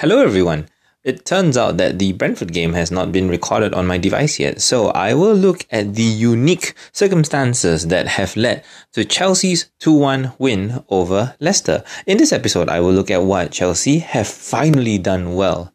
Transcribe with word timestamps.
Hello, 0.00 0.22
everyone. 0.22 0.66
It 1.04 1.26
turns 1.26 1.58
out 1.58 1.76
that 1.76 1.98
the 1.98 2.14
Brentford 2.14 2.54
game 2.54 2.72
has 2.72 2.90
not 2.90 3.12
been 3.12 3.28
recorded 3.28 3.74
on 3.74 3.86
my 3.86 3.98
device 3.98 4.40
yet, 4.40 4.62
so 4.62 4.88
I 4.88 5.12
will 5.12 5.34
look 5.34 5.66
at 5.70 5.94
the 5.94 6.02
unique 6.02 6.72
circumstances 6.90 7.88
that 7.88 8.06
have 8.08 8.34
led 8.34 8.64
to 8.94 9.04
Chelsea's 9.04 9.70
2 9.80 9.92
1 9.92 10.32
win 10.38 10.82
over 10.88 11.36
Leicester. 11.38 11.84
In 12.06 12.16
this 12.16 12.32
episode, 12.32 12.70
I 12.70 12.80
will 12.80 12.94
look 12.94 13.10
at 13.10 13.24
what 13.24 13.52
Chelsea 13.52 13.98
have 13.98 14.26
finally 14.26 14.96
done 14.96 15.34
well 15.34 15.74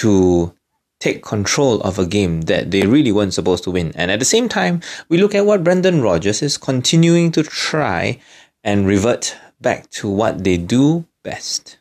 to 0.00 0.54
take 0.98 1.22
control 1.22 1.82
of 1.82 1.98
a 1.98 2.06
game 2.06 2.40
that 2.48 2.70
they 2.70 2.86
really 2.86 3.12
weren't 3.12 3.34
supposed 3.34 3.64
to 3.64 3.70
win. 3.70 3.92
And 3.96 4.10
at 4.10 4.18
the 4.18 4.24
same 4.24 4.48
time, 4.48 4.80
we 5.10 5.18
look 5.18 5.34
at 5.34 5.44
what 5.44 5.62
Brendan 5.62 6.00
Rodgers 6.00 6.40
is 6.40 6.56
continuing 6.56 7.32
to 7.32 7.42
try 7.42 8.18
and 8.64 8.86
revert 8.86 9.36
back 9.60 9.90
to 9.90 10.08
what 10.08 10.42
they 10.42 10.56
do 10.56 11.04
best. 11.22 11.76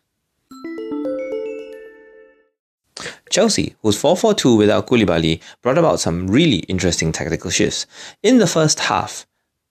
Chelsea, 3.29 3.75
whose 3.81 3.99
4 3.99 4.17
4 4.17 4.33
2 4.33 4.55
without 4.55 4.87
Koulibaly, 4.87 5.41
brought 5.61 5.77
about 5.77 5.99
some 5.99 6.27
really 6.27 6.59
interesting 6.67 7.11
tactical 7.11 7.51
shifts. 7.51 7.85
In 8.23 8.37
the 8.37 8.47
first 8.47 8.79
half, 8.81 9.25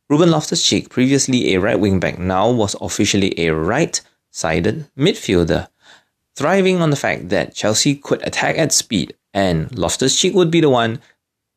Ruben 0.08 0.30
Loftus 0.30 0.66
Cheek, 0.66 0.88
previously 0.88 1.54
a 1.54 1.60
right 1.60 1.78
wing 1.78 1.98
back, 1.98 2.18
now 2.18 2.50
was 2.50 2.76
officially 2.80 3.38
a 3.38 3.54
right 3.54 4.00
sided 4.30 4.88
midfielder, 4.96 5.68
thriving 6.34 6.80
on 6.80 6.90
the 6.90 6.96
fact 6.96 7.30
that 7.30 7.54
Chelsea 7.54 7.96
could 7.96 8.26
attack 8.26 8.58
at 8.58 8.72
speed 8.72 9.14
and 9.32 9.76
Loftus 9.76 10.18
Cheek 10.18 10.34
would 10.34 10.50
be 10.50 10.60
the 10.60 10.70
one 10.70 11.00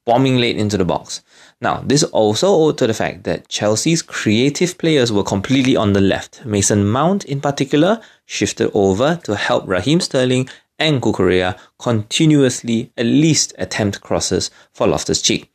bombing 0.06 0.38
late 0.38 0.58
into 0.58 0.78
the 0.78 0.86
box. 0.86 1.22
Now, 1.62 1.84
this 1.86 2.04
also 2.04 2.48
owed 2.48 2.78
to 2.80 2.88
the 2.88 2.94
fact 2.94 3.26
that 3.26 3.48
Chelsea's 3.48 4.02
creative 4.02 4.78
players 4.78 5.12
were 5.12 5.24
completely 5.24 5.76
on 5.76 5.94
the 5.94 6.02
left. 6.02 6.46
Mason 6.46 6.90
Mount, 6.90 7.26
in 7.26 7.40
particular, 7.42 8.02
shifted 8.26 8.72
over 8.74 9.20
to 9.24 9.36
help 9.36 9.68
Raheem 9.68 10.00
Sterling 10.00 10.50
and 10.80 11.02
Cucurella 11.02 11.58
continuously 11.78 12.92
at 12.98 13.06
least 13.06 13.54
attempt 13.58 14.02
crosses 14.02 14.50
for 14.72 14.88
Loftus 14.88 15.22
Cheek. 15.22 15.52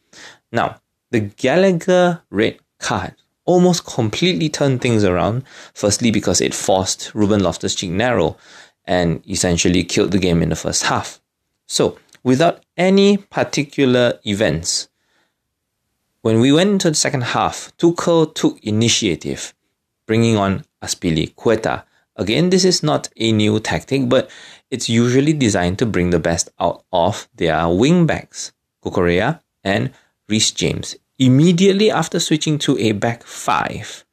Now, 0.52 0.80
the 1.10 1.20
Gallagher 1.20 2.22
red 2.30 2.58
card 2.78 3.14
almost 3.44 3.84
completely 3.84 4.48
turned 4.48 4.80
things 4.80 5.04
around, 5.04 5.44
firstly 5.74 6.10
because 6.10 6.40
it 6.40 6.54
forced 6.54 7.14
Ruben 7.14 7.42
Loftus 7.42 7.74
Cheek 7.74 7.90
narrow 7.90 8.36
and 8.84 9.22
essentially 9.28 9.84
killed 9.84 10.12
the 10.12 10.18
game 10.18 10.42
in 10.42 10.48
the 10.50 10.56
first 10.56 10.84
half. 10.84 11.20
So, 11.66 11.98
without 12.22 12.62
any 12.76 13.16
particular 13.16 14.18
events, 14.24 14.88
when 16.22 16.40
we 16.40 16.52
went 16.52 16.70
into 16.70 16.90
the 16.90 16.96
second 16.96 17.22
half, 17.22 17.72
Tuchel 17.76 18.34
took 18.34 18.58
initiative, 18.64 19.54
bringing 20.06 20.36
on 20.36 20.64
Azpilicueta. 20.82 21.84
Again, 22.16 22.50
this 22.50 22.64
is 22.64 22.82
not 22.82 23.08
a 23.16 23.32
new 23.32 23.58
tactic, 23.58 24.08
but 24.08 24.30
it's 24.70 24.88
usually 24.88 25.32
designed 25.32 25.78
to 25.80 25.86
bring 25.86 26.10
the 26.10 26.20
best 26.20 26.48
out 26.60 26.84
of 26.92 27.28
their 27.34 27.54
wingbacks, 27.66 28.52
Cucurella 28.84 29.40
and 29.64 29.90
Reece 30.28 30.52
James. 30.52 30.96
Immediately 31.18 31.90
after 31.90 32.20
switching 32.20 32.58
to 32.58 32.78
a 32.78 32.92
back 32.92 33.24
five, 33.24 34.04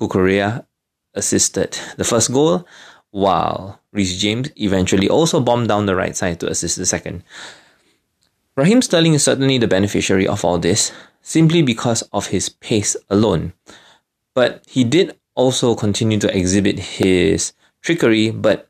Cucurella 0.00 0.66
assisted 1.14 1.78
the 1.96 2.04
first 2.04 2.32
goal, 2.32 2.66
while 3.10 3.80
Reece 3.92 4.18
James 4.18 4.50
eventually 4.56 5.08
also 5.08 5.38
bombed 5.38 5.68
down 5.68 5.86
the 5.86 5.94
right 5.94 6.16
side 6.16 6.40
to 6.40 6.48
assist 6.48 6.76
the 6.76 6.86
second. 6.86 7.22
Raheem 8.56 8.82
Sterling 8.82 9.14
is 9.14 9.22
certainly 9.22 9.58
the 9.58 9.68
beneficiary 9.68 10.26
of 10.26 10.44
all 10.44 10.58
this, 10.58 10.92
simply 11.20 11.62
because 11.62 12.02
of 12.12 12.28
his 12.28 12.48
pace 12.48 12.96
alone. 13.10 13.52
But 14.34 14.64
he 14.66 14.84
did 14.84 15.18
also 15.34 15.74
continue 15.74 16.18
to 16.20 16.36
exhibit 16.36 16.78
his 16.78 17.52
trickery, 17.82 18.30
but 18.30 18.68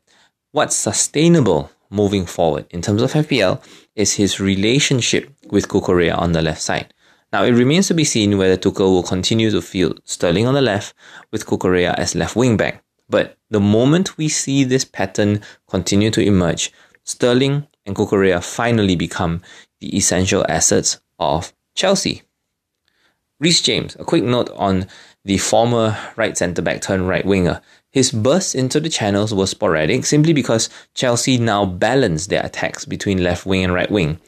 what's 0.51 0.75
sustainable 0.75 1.71
moving 1.89 2.25
forward 2.25 2.65
in 2.69 2.81
terms 2.81 3.01
of 3.01 3.13
FPL 3.13 3.63
is 3.95 4.13
his 4.13 4.39
relationship 4.39 5.29
with 5.49 5.67
Cucurella 5.67 6.17
on 6.17 6.31
the 6.33 6.41
left 6.41 6.61
side. 6.61 6.93
Now, 7.31 7.43
it 7.43 7.51
remains 7.51 7.87
to 7.87 7.93
be 7.93 8.03
seen 8.03 8.37
whether 8.37 8.57
Tuchel 8.57 8.91
will 8.91 9.03
continue 9.03 9.51
to 9.51 9.61
field 9.61 10.01
Sterling 10.05 10.47
on 10.47 10.53
the 10.53 10.61
left 10.61 10.93
with 11.31 11.45
Cucurella 11.45 11.93
as 11.95 12.15
left 12.15 12.35
wing 12.35 12.55
back. 12.57 12.83
But 13.09 13.37
the 13.49 13.59
moment 13.59 14.17
we 14.17 14.29
see 14.29 14.63
this 14.63 14.85
pattern 14.85 15.41
continue 15.69 16.11
to 16.11 16.21
emerge, 16.21 16.71
Sterling 17.03 17.67
and 17.85 17.95
Cucurella 17.95 18.43
finally 18.43 18.95
become 18.95 19.41
the 19.79 19.95
essential 19.95 20.45
assets 20.49 21.01
of 21.19 21.53
Chelsea. 21.75 22.23
Reece 23.39 23.61
James, 23.61 23.95
a 23.99 24.05
quick 24.05 24.23
note 24.23 24.49
on 24.55 24.87
the 25.25 25.37
former 25.39 25.97
right 26.15 26.37
centre 26.37 26.61
back 26.61 26.81
turned 26.81 27.07
right 27.07 27.25
winger. 27.25 27.61
His 27.91 28.11
bursts 28.11 28.55
into 28.55 28.79
the 28.79 28.89
channels 28.89 29.33
were 29.33 29.47
sporadic 29.47 30.05
simply 30.05 30.33
because 30.33 30.69
Chelsea 30.93 31.37
now 31.37 31.65
balance 31.65 32.27
their 32.27 32.45
attacks 32.45 32.85
between 32.85 33.23
left 33.23 33.45
wing 33.45 33.63
and 33.63 33.73
right 33.73 33.89
wing. 33.89 34.19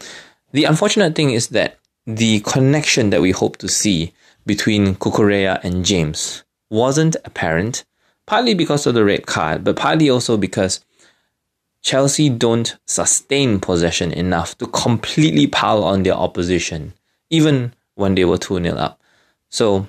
The 0.51 0.65
unfortunate 0.65 1.15
thing 1.15 1.31
is 1.31 1.49
that 1.49 1.77
the 2.05 2.39
connection 2.41 3.09
that 3.11 3.21
we 3.21 3.31
hope 3.31 3.57
to 3.57 3.67
see 3.67 4.13
between 4.45 4.95
Cucurella 4.95 5.63
and 5.63 5.85
James 5.85 6.43
wasn't 6.69 7.17
apparent, 7.25 7.83
partly 8.25 8.53
because 8.53 8.87
of 8.87 8.93
the 8.95 9.03
red 9.03 9.25
card, 9.25 9.63
but 9.63 9.75
partly 9.75 10.09
also 10.09 10.37
because 10.37 10.83
Chelsea 11.81 12.29
don't 12.29 12.77
sustain 12.85 13.59
possession 13.59 14.11
enough 14.11 14.57
to 14.57 14.67
completely 14.67 15.47
pile 15.47 15.83
on 15.83 16.03
their 16.03 16.13
opposition, 16.13 16.93
even 17.29 17.73
when 17.95 18.15
they 18.15 18.25
were 18.25 18.37
2 18.37 18.63
0 18.63 18.75
up. 18.77 19.01
So 19.49 19.87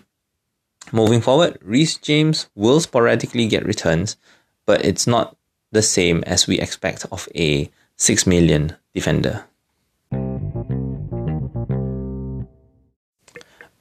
Moving 0.92 1.20
forward, 1.20 1.58
Reece 1.62 1.96
James 1.98 2.48
will 2.54 2.80
sporadically 2.80 3.46
get 3.46 3.66
returns, 3.66 4.16
but 4.64 4.84
it's 4.84 5.06
not 5.06 5.36
the 5.70 5.82
same 5.82 6.24
as 6.26 6.46
we 6.46 6.58
expect 6.58 7.04
of 7.12 7.28
a 7.34 7.70
6 7.96 8.26
million 8.26 8.76
defender. 8.94 9.44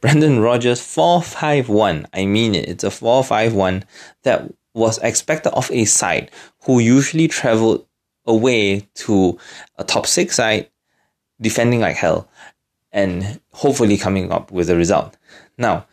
Brendan 0.02 0.40
Rodgers 0.40 0.82
451. 0.82 2.08
I 2.14 2.26
mean 2.26 2.56
it. 2.56 2.70
It's 2.70 2.84
a 2.84 2.92
451 2.92 3.84
that 4.24 4.52
was 4.74 5.00
expected 5.00 5.54
of 5.54 5.72
a 5.72 5.86
side 5.86 6.30
who 6.66 6.80
usually 6.80 7.28
traveled 7.28 7.86
away 8.26 8.88
to 8.94 9.40
a 9.78 9.84
top 9.84 10.06
six 10.06 10.36
side, 10.36 10.70
defending 11.42 11.80
like 11.80 11.96
hell, 11.96 12.30
and 12.92 13.40
hopefully 13.54 13.98
coming 13.98 14.32
up 14.32 14.52
with 14.52 14.70
a 14.70 14.76
result. 14.76 15.18
Now, 15.58 15.88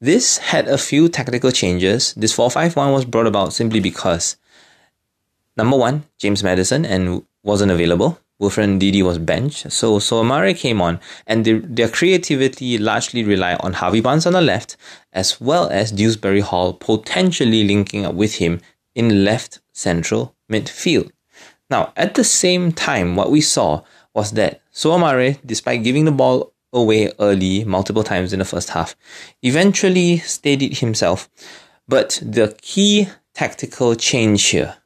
this 0.00 0.38
had 0.38 0.68
a 0.68 0.78
few 0.78 1.08
tactical 1.08 1.50
changes. 1.50 2.14
This 2.14 2.32
451 2.34 2.92
was 2.92 3.04
brought 3.04 3.26
about 3.26 3.52
simply 3.52 3.80
because 3.80 4.36
number 5.56 5.76
one, 5.76 6.04
James 6.18 6.42
Maddison 6.42 6.84
and 6.84 7.24
wasn't 7.42 7.72
available. 7.72 8.18
Wilfred 8.38 8.70
Ndidi 8.70 9.02
was 9.02 9.18
benched. 9.18 9.72
So 9.72 9.98
Soumaré 9.98 10.56
came 10.56 10.80
on 10.80 11.00
and 11.26 11.44
their, 11.44 11.88
creativity 11.88 12.78
largely 12.78 13.24
rely 13.24 13.56
on 13.56 13.72
Harvey 13.72 14.00
Barnes 14.00 14.26
on 14.26 14.32
the 14.32 14.40
left, 14.40 14.76
as 15.12 15.40
well 15.40 15.68
as 15.70 15.90
Dewsbury 15.90 16.40
Hall 16.40 16.72
potentially 16.72 17.64
linking 17.64 18.06
up 18.06 18.14
with 18.14 18.36
him 18.36 18.60
in 18.94 19.24
left 19.24 19.60
central 19.72 20.36
midfield. 20.50 21.10
Now, 21.68 21.92
at 21.96 22.14
the 22.14 22.24
same 22.24 22.70
time, 22.70 23.16
what 23.16 23.32
we 23.32 23.40
saw 23.40 23.82
was 24.14 24.32
that 24.32 24.60
Soumaré, 24.72 25.38
despite 25.44 25.82
giving 25.82 26.04
the 26.04 26.12
ball 26.12 26.52
away 26.72 27.10
early 27.18 27.64
multiple 27.64 28.04
times 28.04 28.32
in 28.32 28.38
the 28.38 28.44
first 28.44 28.70
half, 28.70 28.94
eventually 29.42 30.18
steadied 30.18 30.78
himself. 30.78 31.28
But 31.86 32.20
the 32.22 32.56
key 32.60 33.08
tactical 33.34 33.94
change 33.94 34.44
here 34.46 34.76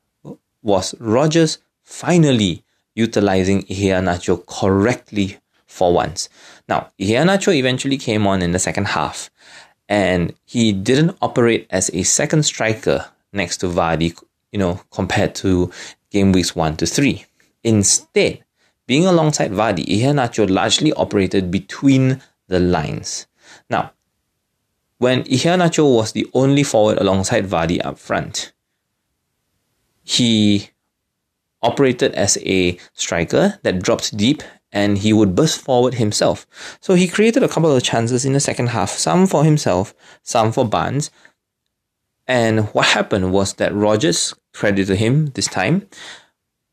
was 0.62 0.94
Rodgers 1.00 1.58
finally 1.82 2.64
utilizing 2.94 3.62
Iheanacho 3.64 4.46
correctly 4.46 5.38
for 5.66 5.92
once. 5.92 6.28
Now, 6.68 6.90
Iheanacho 7.00 7.54
eventually 7.54 7.96
came 7.96 8.26
on 8.26 8.42
in 8.42 8.52
the 8.52 8.58
second 8.58 8.88
half, 8.88 9.30
and 9.88 10.34
he 10.44 10.72
didn't 10.72 11.16
operate 11.20 11.66
as 11.70 11.90
a 11.92 12.02
second 12.02 12.44
striker 12.44 13.06
next 13.32 13.58
to 13.58 13.66
Vardy, 13.66 14.16
you 14.52 14.58
know, 14.58 14.80
compared 14.90 15.34
to 15.36 15.70
game 16.10 16.32
weeks 16.32 16.54
one 16.54 16.76
to 16.76 16.86
three. 16.86 17.24
Instead, 17.64 18.44
being 18.86 19.06
alongside 19.06 19.52
Vardy, 19.52 19.84
Iheanacho 19.86 20.50
largely 20.50 20.92
operated 20.94 21.50
between 21.50 22.22
the 22.48 22.60
lines. 22.60 23.26
Now, 23.70 23.92
when 24.98 25.24
Iheanacho 25.24 25.96
was 25.96 26.12
the 26.12 26.28
only 26.34 26.62
forward 26.62 26.98
alongside 26.98 27.46
Vardy 27.46 27.84
up 27.84 27.98
front, 27.98 28.52
he 30.02 30.70
operated 31.62 32.12
as 32.14 32.38
a 32.42 32.78
striker 32.92 33.58
that 33.62 33.82
dropped 33.82 34.16
deep 34.16 34.42
and 34.72 34.98
he 34.98 35.12
would 35.12 35.34
burst 35.34 35.60
forward 35.60 35.94
himself. 35.94 36.46
So 36.80 36.94
he 36.94 37.06
created 37.06 37.42
a 37.42 37.48
couple 37.48 37.74
of 37.74 37.82
chances 37.82 38.24
in 38.24 38.32
the 38.32 38.40
second 38.40 38.68
half, 38.68 38.90
some 38.90 39.26
for 39.26 39.44
himself, 39.44 39.94
some 40.22 40.50
for 40.50 40.64
Barnes. 40.64 41.10
And 42.26 42.66
what 42.68 42.86
happened 42.86 43.32
was 43.32 43.54
that 43.54 43.74
Rodgers, 43.74 44.34
credit 44.54 44.86
to 44.86 44.96
him 44.96 45.26
this 45.34 45.46
time, 45.46 45.88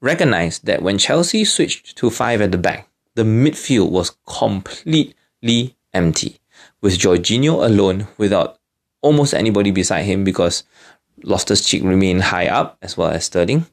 recognized 0.01 0.65
that 0.65 0.81
when 0.81 0.97
Chelsea 0.97 1.43
switched 1.45 1.95
to 1.97 2.09
five 2.09 2.41
at 2.41 2.51
the 2.51 2.57
back, 2.57 2.89
the 3.15 3.23
midfield 3.23 3.91
was 3.91 4.15
completely 4.25 5.75
empty, 5.93 6.39
with 6.81 6.97
Jorginho 6.97 7.65
alone 7.65 8.07
without 8.17 8.59
almost 9.01 9.33
anybody 9.33 9.71
beside 9.71 10.03
him 10.03 10.23
because 10.23 10.63
Loftus 11.23 11.65
Cheek 11.65 11.83
remained 11.83 12.23
high 12.23 12.47
up 12.47 12.77
as 12.81 12.97
well 12.97 13.09
as 13.09 13.25
Sterling. 13.25 13.65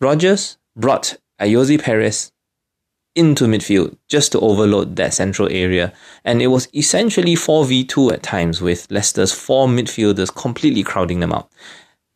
Rodgers 0.00 0.56
brought 0.74 1.18
Ayoze 1.38 1.82
Perez 1.82 2.32
into 3.14 3.44
midfield 3.44 3.96
just 4.08 4.32
to 4.32 4.40
overload 4.40 4.96
that 4.96 5.12
central 5.12 5.48
area, 5.50 5.92
and 6.24 6.40
it 6.40 6.46
was 6.46 6.68
essentially 6.74 7.34
4v2 7.34 8.12
at 8.12 8.22
times 8.22 8.60
with 8.60 8.86
Leicester's 8.90 9.32
four 9.32 9.66
midfielders 9.66 10.34
completely 10.34 10.82
crowding 10.82 11.20
them 11.20 11.32
out. 11.32 11.50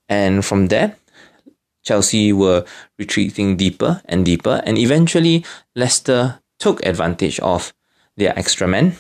And 0.09 0.44
from 0.44 0.69
there, 0.69 0.97
Chelsea 1.85 2.33
were 2.33 2.65
retreating 2.99 3.57
deeper 3.57 4.03
and 4.07 4.25
deeper, 4.25 4.63
and 4.65 4.79
eventually 4.79 5.45
Leicester 5.77 6.41
took 6.59 6.85
advantage 6.85 7.39
of 7.41 7.73
their 8.17 8.37
extra 8.39 8.67
men, 8.67 8.97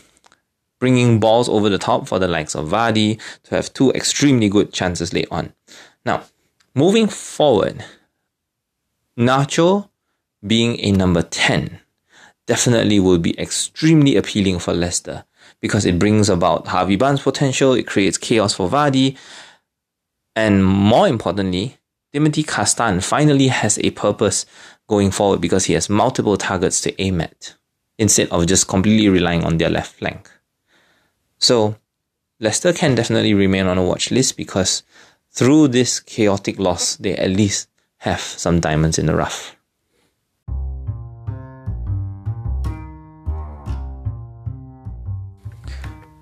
bringing 0.78 1.18
balls 1.18 1.48
over 1.48 1.68
the 1.68 1.78
top 1.78 2.06
for 2.06 2.18
the 2.18 2.28
likes 2.28 2.54
of 2.54 2.68
Vardy 2.68 3.18
to 3.44 3.54
have 3.54 3.72
two 3.72 3.90
extremely 3.92 4.48
good 4.48 4.72
chances 4.72 5.12
late 5.12 5.28
on. 5.30 5.52
Now, 6.04 6.24
moving 6.74 7.08
forward, 7.08 7.84
Nacho 9.18 9.88
being 10.46 10.78
a 10.80 10.92
number 10.92 11.22
10 11.22 11.80
definitely 12.46 13.00
will 13.00 13.18
be 13.18 13.38
extremely 13.40 14.16
appealing 14.16 14.58
for 14.58 14.74
Leicester 14.74 15.24
because 15.60 15.86
it 15.86 15.98
brings 15.98 16.28
about 16.28 16.66
Harvey 16.66 16.96
Barnes' 16.96 17.22
potential, 17.22 17.72
it 17.72 17.86
creates 17.86 18.18
chaos 18.18 18.54
for 18.54 18.68
Vardy, 18.68 19.16
and 20.36 20.64
more 20.64 21.08
importantly, 21.08 21.78
Timothy 22.14 22.44
Castagne 22.44 23.02
finally 23.02 23.48
has 23.48 23.76
a 23.80 23.90
purpose 23.90 24.46
going 24.86 25.10
forward 25.10 25.40
because 25.40 25.64
he 25.64 25.72
has 25.72 25.90
multiple 25.90 26.36
targets 26.36 26.80
to 26.82 27.02
aim 27.02 27.20
at 27.20 27.56
instead 27.98 28.28
of 28.28 28.46
just 28.46 28.68
completely 28.68 29.08
relying 29.08 29.42
on 29.42 29.58
their 29.58 29.68
left 29.68 29.96
flank. 29.96 30.30
So, 31.38 31.74
Leicester 32.38 32.72
can 32.72 32.94
definitely 32.94 33.34
remain 33.34 33.66
on 33.66 33.78
a 33.78 33.82
watch 33.82 34.12
list 34.12 34.36
because 34.36 34.84
through 35.32 35.68
this 35.68 35.98
chaotic 35.98 36.60
loss, 36.60 36.94
they 36.98 37.16
at 37.16 37.30
least 37.30 37.68
have 37.98 38.20
some 38.20 38.60
diamonds 38.60 38.96
in 38.96 39.06
the 39.06 39.16
rough. 39.16 39.56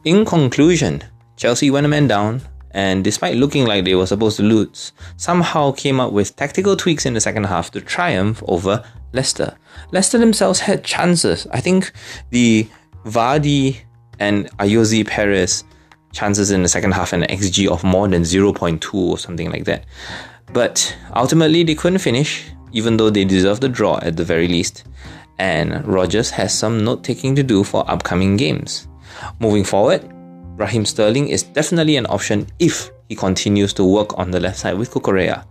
In 0.06 0.24
conclusion, 0.24 1.04
Chelsea 1.36 1.70
went 1.70 1.84
a 1.84 1.88
man 1.90 2.08
down, 2.08 2.40
and 2.74 3.04
despite 3.04 3.36
looking 3.36 3.66
like 3.66 3.84
they 3.84 3.94
were 3.94 4.06
supposed 4.06 4.36
to 4.38 4.42
lose, 4.42 4.92
somehow 5.16 5.72
came 5.72 6.00
up 6.00 6.12
with 6.12 6.36
tactical 6.36 6.76
tweaks 6.76 7.06
in 7.06 7.14
the 7.14 7.20
second 7.20 7.44
half 7.44 7.70
to 7.72 7.80
triumph 7.80 8.42
over 8.48 8.84
Leicester. 9.12 9.56
Leicester 9.90 10.19
themselves 10.19 10.60
had 10.60 10.84
chances. 10.84 11.46
I 11.50 11.60
think 11.60 11.92
the 12.30 12.66
Vardy 13.04 13.78
and 14.19 14.50
Ayoze 14.58 15.06
Perez 15.06 15.64
chances 16.12 16.50
in 16.50 16.62
the 16.62 16.69
second 16.69 16.92
half 16.92 17.12
and 17.12 17.24
an 17.24 17.36
XG 17.36 17.69
of 17.69 17.84
more 17.84 18.08
than 18.08 18.22
0.2 18.22 18.94
or 18.94 19.18
something 19.18 19.50
like 19.50 19.64
that. 19.64 19.84
But 20.52 20.96
ultimately, 21.14 21.62
they 21.64 21.75
couldn't 21.75 21.98
finish, 21.98 22.50
even 22.72 22.96
though 22.96 23.10
they 23.10 23.25
deserved 23.25 23.62
the 23.62 23.68
draw 23.68 23.98
at 24.02 24.16
the 24.16 24.25
very 24.25 24.48
least. 24.48 24.84
And 25.38 25.86
Rodgers 25.86 26.30
has 26.30 26.56
some 26.56 26.84
note 26.84 27.02
taking 27.02 27.34
to 27.36 27.42
do 27.42 27.64
for 27.64 27.90
upcoming 27.90 28.36
games. 28.36 28.86
Moving 29.40 29.64
forward, 29.64 30.08
Raheem 30.62 30.85
Sterling 30.85 31.26
is 31.29 31.43
definitely 31.43 31.97
an 31.97 32.06
option 32.06 32.47
if 32.61 32.93
he 33.09 33.17
continues 33.17 33.73
to 33.75 33.85
work 33.85 34.17
on 34.17 34.31
the 34.31 34.38
left 34.38 34.59
side 34.61 34.79
with 34.79 34.93
Cucurella. 34.93 35.44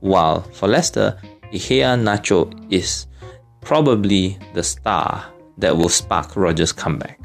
While 0.00 0.42
for 0.52 0.68
Leicester, 0.68 1.18
Iheanacho 1.54 2.70
is 2.70 3.06
probably 3.62 4.38
the 4.52 4.62
star 4.62 5.24
that 5.56 5.74
will 5.74 5.88
spark 5.88 6.36
Rodgers' 6.36 6.72
comeback. 6.72 7.18